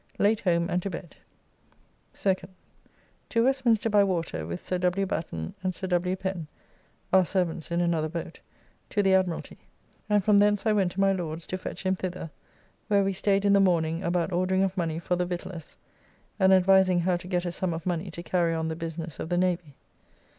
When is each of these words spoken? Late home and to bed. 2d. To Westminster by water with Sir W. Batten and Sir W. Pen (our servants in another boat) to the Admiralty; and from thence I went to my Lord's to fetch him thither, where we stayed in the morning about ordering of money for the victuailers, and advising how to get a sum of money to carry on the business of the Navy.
Late 0.17 0.39
home 0.39 0.67
and 0.67 0.81
to 0.81 0.89
bed. 0.89 1.17
2d. 2.15 2.49
To 3.29 3.43
Westminster 3.43 3.87
by 3.87 4.03
water 4.03 4.47
with 4.47 4.59
Sir 4.59 4.79
W. 4.79 5.05
Batten 5.05 5.53
and 5.61 5.75
Sir 5.75 5.85
W. 5.89 6.15
Pen 6.15 6.47
(our 7.13 7.23
servants 7.23 7.69
in 7.69 7.81
another 7.81 8.09
boat) 8.09 8.39
to 8.89 9.03
the 9.03 9.13
Admiralty; 9.13 9.59
and 10.09 10.23
from 10.23 10.39
thence 10.39 10.65
I 10.65 10.73
went 10.73 10.91
to 10.93 10.99
my 10.99 11.11
Lord's 11.13 11.45
to 11.45 11.57
fetch 11.59 11.83
him 11.85 11.93
thither, 11.93 12.31
where 12.87 13.03
we 13.03 13.13
stayed 13.13 13.45
in 13.45 13.53
the 13.53 13.59
morning 13.59 14.01
about 14.03 14.33
ordering 14.33 14.63
of 14.63 14.75
money 14.75 14.97
for 14.97 15.15
the 15.15 15.27
victuailers, 15.27 15.77
and 16.39 16.51
advising 16.51 17.01
how 17.01 17.15
to 17.17 17.27
get 17.27 17.45
a 17.45 17.51
sum 17.51 17.71
of 17.71 17.85
money 17.85 18.09
to 18.09 18.23
carry 18.23 18.55
on 18.55 18.69
the 18.69 18.75
business 18.75 19.19
of 19.19 19.29
the 19.29 19.37
Navy. 19.37 19.75